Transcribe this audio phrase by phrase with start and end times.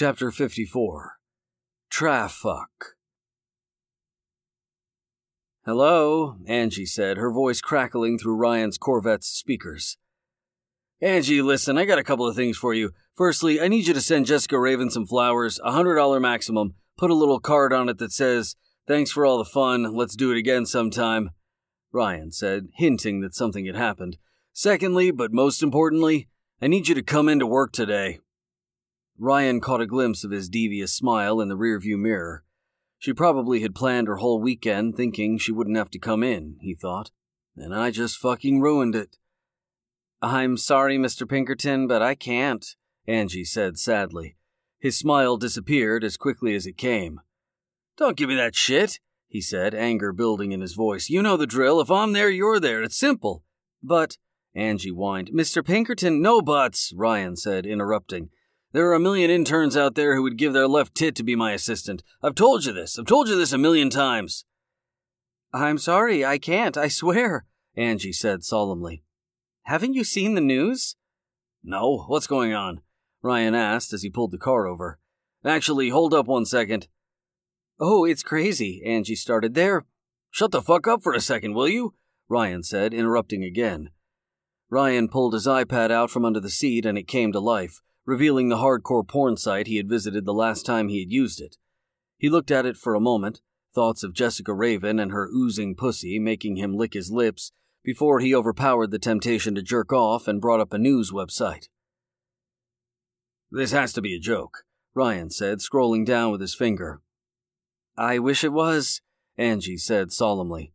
[0.00, 1.18] Chapter 54
[1.92, 2.94] Traffuck.
[5.66, 9.98] Hello, Angie said, her voice crackling through Ryan's Corvette's speakers.
[11.02, 12.92] Angie, listen, I got a couple of things for you.
[13.14, 16.76] Firstly, I need you to send Jessica Raven some flowers, a $100 maximum.
[16.96, 18.56] Put a little card on it that says,
[18.88, 21.28] Thanks for all the fun, let's do it again sometime.
[21.92, 24.16] Ryan said, hinting that something had happened.
[24.54, 26.30] Secondly, but most importantly,
[26.62, 28.20] I need you to come into work today.
[29.22, 32.42] Ryan caught a glimpse of his devious smile in the rearview mirror.
[32.98, 36.74] She probably had planned her whole weekend thinking she wouldn't have to come in, he
[36.74, 37.10] thought.
[37.54, 39.18] And I just fucking ruined it.
[40.22, 41.28] I'm sorry, Mr.
[41.28, 42.64] Pinkerton, but I can't,
[43.06, 44.36] Angie said sadly.
[44.78, 47.20] His smile disappeared as quickly as it came.
[47.98, 51.10] Don't give me that shit, he said, anger building in his voice.
[51.10, 51.78] You know the drill.
[51.82, 52.82] If I'm there, you're there.
[52.82, 53.44] It's simple.
[53.82, 54.16] But,
[54.54, 55.30] Angie whined.
[55.30, 55.62] Mr.
[55.62, 58.30] Pinkerton, no buts, Ryan said, interrupting.
[58.72, 61.34] There are a million interns out there who would give their left tit to be
[61.34, 62.04] my assistant.
[62.22, 62.98] I've told you this.
[62.98, 64.44] I've told you this a million times.
[65.52, 67.46] I'm sorry, I can't, I swear,
[67.76, 69.02] Angie said solemnly.
[69.64, 70.94] Haven't you seen the news?
[71.64, 72.82] No, what's going on?
[73.22, 75.00] Ryan asked as he pulled the car over.
[75.44, 76.86] Actually, hold up one second.
[77.80, 79.84] Oh, it's crazy, Angie started there.
[80.30, 81.94] Shut the fuck up for a second, will you?
[82.28, 83.90] Ryan said, interrupting again.
[84.68, 88.48] Ryan pulled his iPad out from under the seat and it came to life revealing
[88.48, 91.56] the hardcore porn site he had visited the last time he had used it.
[92.18, 93.40] He looked at it for a moment,
[93.74, 98.34] thoughts of Jessica Raven and her oozing pussy making him lick his lips, before he
[98.34, 101.68] overpowered the temptation to jerk off and brought up a news website.
[103.50, 107.00] This has to be a joke, Ryan said, scrolling down with his finger.
[107.96, 109.00] I wish it was,
[109.36, 110.72] Angie said solemnly.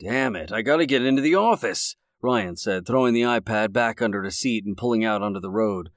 [0.00, 4.22] Damn it, I gotta get into the office, Ryan said, throwing the iPad back under
[4.22, 5.90] the seat and pulling out onto the road.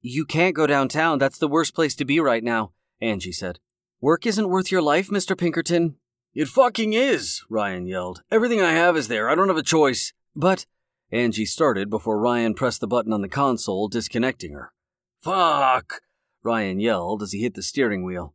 [0.00, 1.18] You can't go downtown.
[1.18, 3.58] That's the worst place to be right now, Angie said.
[4.00, 5.36] Work isn't worth your life, Mr.
[5.36, 5.96] Pinkerton.
[6.34, 8.22] It fucking is, Ryan yelled.
[8.30, 9.28] Everything I have is there.
[9.28, 10.12] I don't have a choice.
[10.36, 10.66] But,
[11.10, 14.72] Angie started before Ryan pressed the button on the console, disconnecting her.
[15.20, 16.02] Fuck,
[16.44, 18.34] Ryan yelled as he hit the steering wheel.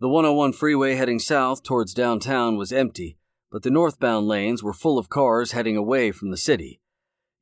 [0.00, 3.18] The 101 freeway heading south towards downtown was empty,
[3.52, 6.80] but the northbound lanes were full of cars heading away from the city.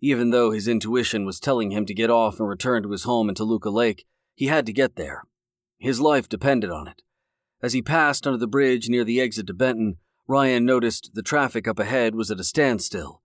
[0.05, 3.31] Even though his intuition was telling him to get off and return to his home
[3.31, 4.05] in Toluca Lake,
[4.35, 5.25] he had to get there.
[5.79, 7.01] His life depended on it.
[7.63, 11.67] As he passed under the bridge near the exit to Benton, Ryan noticed the traffic
[11.67, 13.23] up ahead was at a standstill.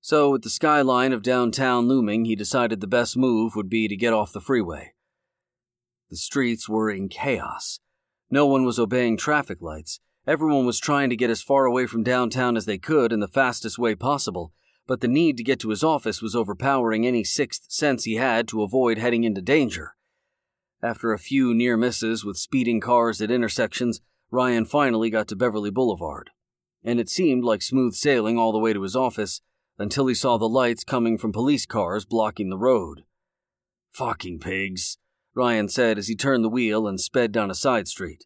[0.00, 3.94] So, with the skyline of downtown looming, he decided the best move would be to
[3.94, 4.94] get off the freeway.
[6.10, 7.78] The streets were in chaos.
[8.28, 10.00] No one was obeying traffic lights.
[10.26, 13.28] Everyone was trying to get as far away from downtown as they could in the
[13.28, 14.52] fastest way possible,
[14.88, 18.48] but the need to get to his office was overpowering any sixth sense he had
[18.48, 19.94] to avoid heading into danger.
[20.82, 24.00] After a few near misses with speeding cars at intersections,
[24.30, 26.30] Ryan finally got to Beverly Boulevard.
[26.82, 29.42] And it seemed like smooth sailing all the way to his office
[29.78, 33.04] until he saw the lights coming from police cars blocking the road.
[33.90, 34.96] Fucking pigs,
[35.34, 38.24] Ryan said as he turned the wheel and sped down a side street.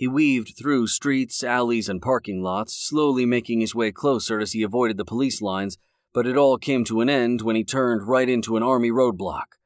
[0.00, 4.62] He weaved through streets, alleys, and parking lots, slowly making his way closer as he
[4.62, 5.76] avoided the police lines,
[6.14, 9.58] but it all came to an end when he turned right into an army roadblock.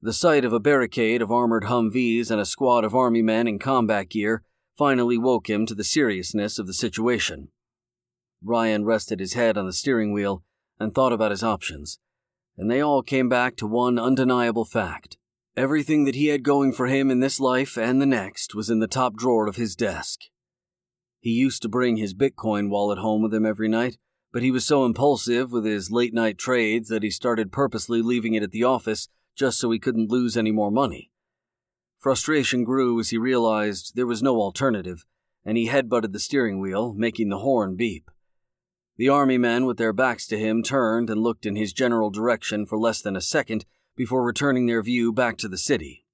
[0.00, 3.58] The sight of a barricade of armored Humvees and a squad of army men in
[3.58, 4.44] combat gear
[4.78, 7.48] finally woke him to the seriousness of the situation.
[8.44, 10.44] Ryan rested his head on the steering wheel
[10.78, 11.98] and thought about his options,
[12.56, 15.15] and they all came back to one undeniable fact.
[15.56, 18.78] Everything that he had going for him in this life and the next was in
[18.80, 20.24] the top drawer of his desk.
[21.18, 23.96] He used to bring his Bitcoin wallet home with him every night,
[24.34, 28.34] but he was so impulsive with his late night trades that he started purposely leaving
[28.34, 31.10] it at the office just so he couldn't lose any more money.
[31.98, 35.06] Frustration grew as he realized there was no alternative,
[35.42, 38.10] and he headbutted the steering wheel, making the horn beep.
[38.98, 42.66] The army men with their backs to him turned and looked in his general direction
[42.66, 43.64] for less than a second
[43.96, 46.04] before returning their view back to the city.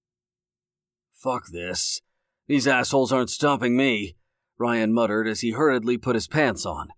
[1.12, 2.00] Fuck this.
[2.48, 4.16] These assholes aren't stopping me,
[4.58, 6.88] Ryan muttered as he hurriedly put his pants on.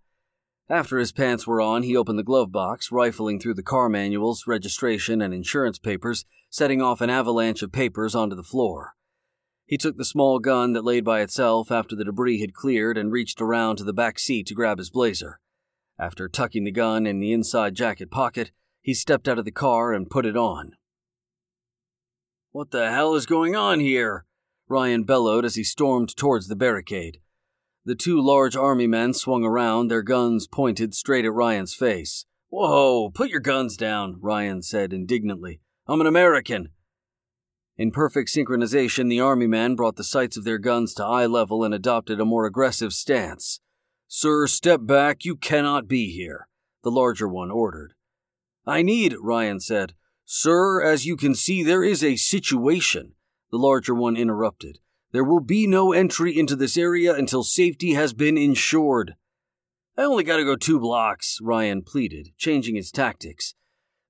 [0.69, 4.47] After his pants were on, he opened the glove box, rifling through the car manuals,
[4.47, 8.94] registration, and insurance papers, setting off an avalanche of papers onto the floor.
[9.67, 13.12] He took the small gun that laid by itself after the debris had cleared and
[13.12, 15.41] reached around to the back seat to grab his blazer.
[15.99, 18.50] After tucking the gun in the inside jacket pocket,
[18.85, 20.73] he stepped out of the car and put it on.
[22.53, 24.27] What the hell is going on here?
[24.69, 27.19] Ryan bellowed as he stormed towards the barricade.
[27.87, 32.27] The two large army men swung around, their guns pointed straight at Ryan's face.
[32.51, 35.63] Whoa, put your guns down, Ryan said indignantly.
[35.87, 36.69] I'm an American.
[37.79, 41.65] In perfect synchronization, the army men brought the sights of their guns to eye level
[41.65, 43.61] and adopted a more aggressive stance.
[44.09, 45.25] Sir, step back.
[45.25, 46.49] You cannot be here,
[46.83, 47.95] the larger one ordered.
[48.66, 49.94] I need, Ryan said.
[50.25, 53.14] Sir, as you can see, there is a situation,
[53.50, 54.78] the larger one interrupted.
[55.12, 59.14] There will be no entry into this area until safety has been ensured.
[59.96, 63.55] I only gotta go two blocks, Ryan pleaded, changing his tactics.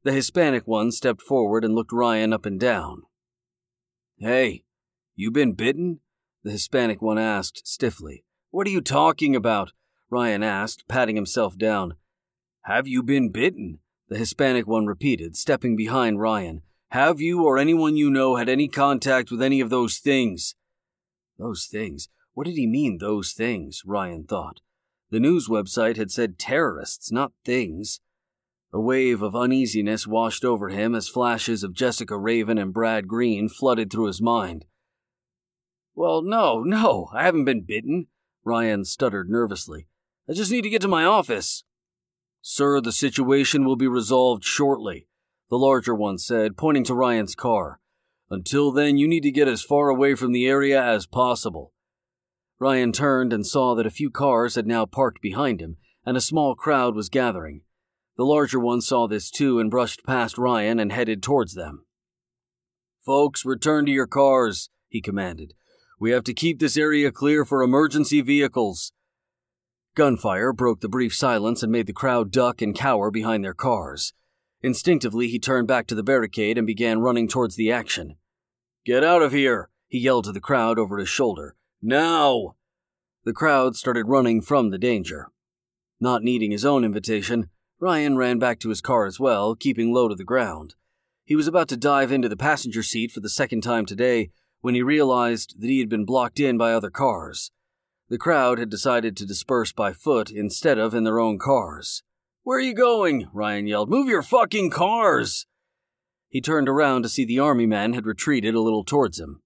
[0.05, 3.03] The Hispanic one stepped forward and looked Ryan up and down.
[4.19, 4.65] Hey,
[5.17, 6.01] you been bitten?
[6.43, 8.25] The Hispanic one asked stiffly.
[8.51, 9.73] What are you talking about?
[10.11, 11.95] Ryan asked, patting himself down.
[12.63, 13.81] Have you been bitten?
[14.09, 16.63] The Hispanic one repeated, stepping behind Ryan.
[16.91, 20.55] Have you or anyone you know had any contact with any of those things?
[21.39, 22.09] Those things?
[22.35, 23.83] What did he mean, those things?
[23.87, 24.61] Ryan thought.
[25.11, 28.01] The news website had said terrorists, not things.
[28.73, 33.49] A wave of uneasiness washed over him as flashes of Jessica Raven and Brad Green
[33.49, 34.65] flooded through his mind.
[35.95, 38.09] Well, no, no, I haven't been bitten,
[38.45, 39.87] Ryan stuttered nervously.
[40.29, 41.63] I just need to get to my office.
[42.47, 45.09] Sir, the situation will be resolved shortly,
[45.49, 47.81] the larger one said, pointing to Ryan's car.
[48.29, 51.73] Until then, you need to get as far away from the area as possible.
[52.59, 56.21] Ryan turned and saw that a few cars had now parked behind him, and a
[56.21, 57.63] small crowd was gathering.
[58.19, 61.87] The larger one saw this too and brushed past Ryan and headed towards them.
[63.07, 65.55] Folks, return to your cars, he commanded.
[65.99, 68.93] We have to keep this area clear for emergency vehicles.
[69.95, 74.13] Gunfire broke the brief silence and made the crowd duck and cower behind their cars.
[74.61, 78.17] Instinctively, he turned back to the barricade and began running towards the action.
[78.85, 81.55] Get out of here, he yelled to the crowd over his shoulder.
[81.81, 82.57] Now!
[83.25, 85.29] The crowd started running from the danger.
[86.01, 90.09] Not needing his own invitation, Ryan ran back to his car as well, keeping low
[90.09, 90.75] to the ground.
[91.25, 94.31] He was about to dive into the passenger seat for the second time today
[94.61, 97.51] when he realized that he had been blocked in by other cars.
[98.09, 102.03] The crowd had decided to disperse by foot instead of in their own cars.
[102.43, 103.29] Where are you going?
[103.33, 103.89] Ryan yelled.
[103.89, 105.47] Move your fucking cars!
[106.29, 109.41] He turned around to see the army men had retreated a little towards him.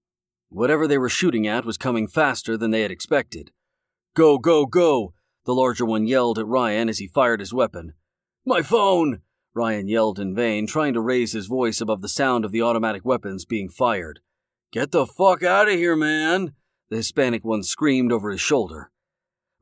[0.49, 3.51] Whatever they were shooting at was coming faster than they had expected.
[4.15, 5.13] Go, go, go!
[5.45, 7.93] The larger one yelled at Ryan as he fired his weapon.
[8.45, 9.21] My phone!
[9.53, 13.05] Ryan yelled in vain, trying to raise his voice above the sound of the automatic
[13.05, 14.19] weapons being fired.
[14.71, 16.53] Get the fuck out of here, man!
[16.89, 18.91] The Hispanic one screamed over his shoulder.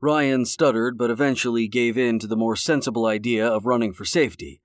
[0.00, 4.62] Ryan stuttered, but eventually gave in to the more sensible idea of running for safety,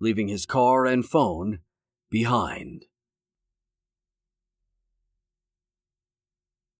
[0.00, 1.58] leaving his car and phone
[2.10, 2.86] behind.